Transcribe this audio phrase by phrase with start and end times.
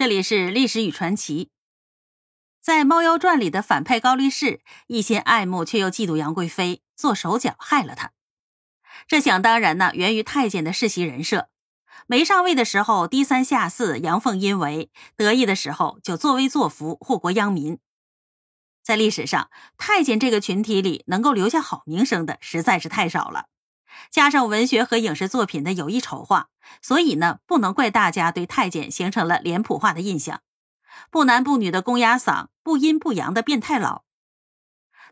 [0.00, 1.50] 这里是历史与传奇。
[2.62, 8.12] 在《猫妖传》里的反派高力士一心爱慕却又嫉妒杨贵妃，做手脚害了她。
[9.06, 11.50] 这想当然呢，源于太监的世袭人设。
[12.06, 17.78] 没上位的时候低三下四、阳奉阴违，得意的时候就作威作福、祸国殃民。
[18.82, 23.48] 在历史上，太监这个群体里能够留下好名声的实在是太少了。
[24.10, 26.48] 加上文学和影视作品的有意丑化，
[26.82, 30.42] 所以呢，不能怪大家对太监形成了脸谱化的印象：
[31.10, 34.04] 不男不女的公鸭嗓，不阴不阳的变态佬。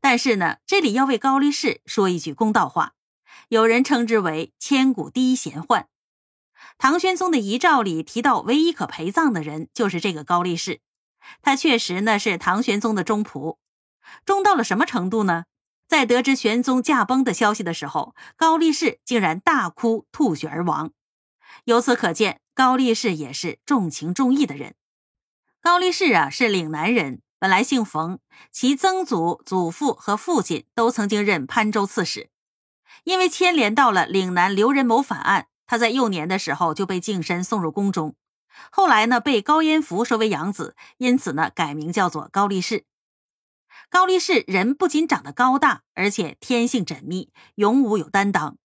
[0.00, 2.92] 但是呢，这里要为高力士说一句公道话，
[3.48, 5.86] 有人称之为千古第一贤宦。
[6.78, 10.80] 唐玄宗的遗诏里提到，唯一可陪葬的人就是这个高力士。
[11.42, 13.56] 他确实呢是唐玄宗的忠仆，
[14.24, 15.44] 忠到了什么程度呢？
[15.88, 20.90] 在得知玄宗驾崩的消息的时候，高力士竟然大哭吐血而亡。
[21.64, 24.74] 由此可见，高力士也是重情重义的人。
[25.60, 28.18] 高力士啊是岭南人，本来姓冯，
[28.50, 32.30] 其曾祖、祖父和父亲都曾经任潘州刺史。
[33.04, 38.14] 因为牵连到了岭南刘仁谋反案，他在幼年的时候就被净身送入宫中。
[38.70, 42.84] 后来呢，被高彦福收为养子，因此呢，改名叫做高力士。
[43.88, 48.56] 高力士人不仅长得高大，而且天性缜密，勇武有担当。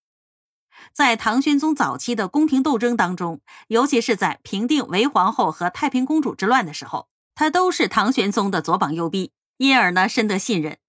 [0.94, 10.80] 在唐玄宗早期的宫廷斗争当中，尤其是在平定韦皇后和太平公主之乱的时候，他都是唐玄宗的左膀右臂，因而呢深得信任。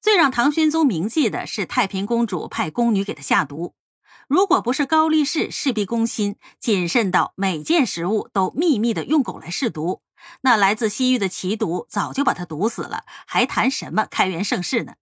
[0.00, 3.74] 最让唐玄宗铭记的是太平公主派宫女给他下毒，
[4.26, 10.02] 如果不是高力士事必躬亲，谨慎到每件食物都秘密的用狗来试毒。
[10.42, 14.94] 那来自西域的奇毒早就把他毒死了，还谈什么开元盛世呢？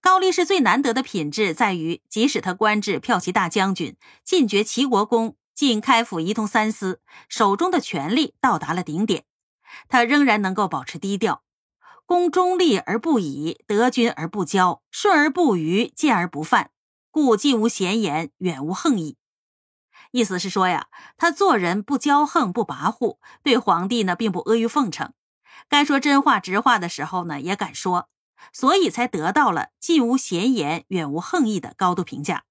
[0.00, 9.24] 高力士最难得的品质在于，即使他官至骠骑大将军，进爵齐国公，进开府仪同三司，手中的权力到达了顶点，
[9.88, 11.42] 他仍然能够保持低调，
[12.04, 16.70] 公中立而不倚，得君而不骄，顺而不逾，见而不犯，
[17.10, 19.16] 故近无闲言，远无横意。
[20.14, 20.86] 意思是说呀，
[21.16, 25.12] 他做人不骄横不跋扈，对皇帝呢并不阿谀奉承，
[25.68, 28.08] 该说真话直话的时候呢也敢说，
[28.52, 32.44] 所以才得到了近无闲言，远无横意的高度评价。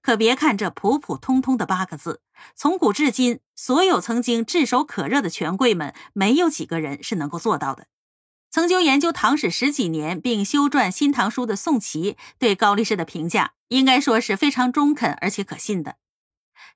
[0.00, 2.20] 可别看这普普通通的八个字，
[2.56, 7.86] 从古至今，所有曾经炙手可热的权贵们，没有几个人是能够做到的。
[8.50, 15.94] 曾经研究唐史十几年并修撰《新唐书》的宋祁，对高力士的评价应该说是非常中肯而且可信的。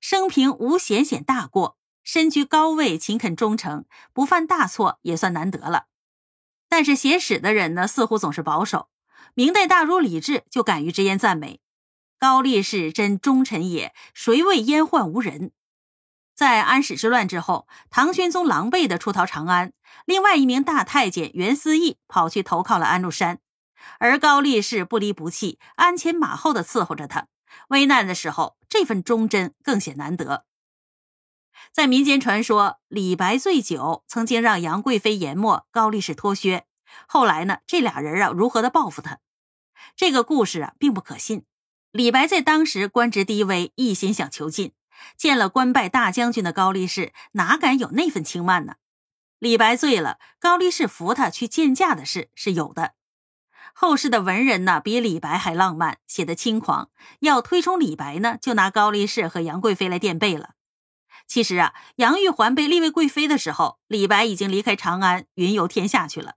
[0.00, 5.86] 生平无显显大过，身居高位，勤恳忠诚，不犯大错也算难得了。
[6.68, 8.88] 但是写史的人呢，似乎总是保守。
[9.34, 11.60] 明代大儒李治就敢于直言赞美
[12.18, 15.52] ：“高力士真忠臣也，谁谓阉宦无人？”
[16.34, 19.72] 在安史之乱之后，唐玄宗狼狈的出逃长安，
[20.04, 23.40] 另外一名大太监袁思义跑去投靠了安禄山，
[23.98, 27.28] 而高力士不离不弃，鞍前马后的伺候着他。
[27.68, 30.46] 危难的时候，这份忠贞更显难得。
[31.72, 36.66] 在民间传说，李白醉酒，曾经让杨贵妃研墨，高力士脱靴。
[37.06, 39.18] 后来呢，这俩人啊如何的报复他？
[39.94, 41.44] 这个故事啊并不可信。
[41.90, 44.72] 李白在当时官职低微，一心想囚禁，
[45.16, 48.76] 见了官拜大将军的高力士，哪敢有那份轻慢呢？
[49.38, 52.94] 李白醉了，高力士扶他去见驾的事是有的。
[53.78, 56.88] 后世的文人呢，比李白还浪漫，写的轻狂。
[57.20, 60.54] 要推崇李白呢，就拿高力士和杨贵妃来垫背了。
[61.26, 66.36] 其实啊，杨玉环被立为贵妃的时候，李白已经离开长安，云游天下去了。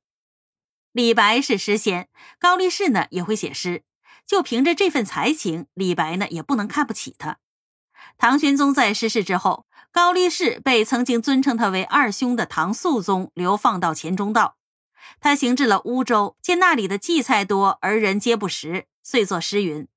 [0.92, 3.84] 李白是诗仙，高力士呢也会写诗，
[4.28, 7.38] 就凭着这份才情，李白呢也不能看不起他。
[8.18, 14.58] 唐玄宗在逝世之后，高力士被曾经尊称他为二兄的唐肃宗流放到黔中道。
[15.20, 19.88] 他行至了乌州，见那里的荠菜多，而人皆不食，遂作诗云：“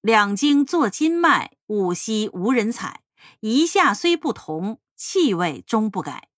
[0.00, 3.02] 两京作金麦，五溪无人采。
[3.40, 6.28] 一夏虽不同，气味终不改。”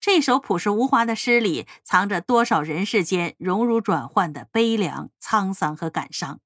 [0.00, 6.40] 这首朴实无华的诗里，藏着多少人世间荣辱转换的悲凉、沧桑和感伤，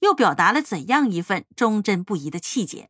[0.00, 2.88] 又表达了怎样一份忠贞不移的气节？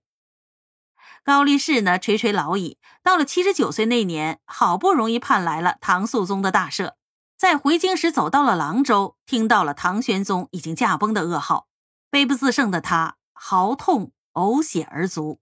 [1.24, 6.95] 高力士呢，垂垂老矣，到了七十九岁那年，好不容易盼来了唐肃宗的大赦。
[7.36, 11.66] 在回京时，走到了廊州，听到了唐玄宗已经驾崩的噩耗，
[12.08, 15.38] 悲不自胜的他嚎痛呕血而卒。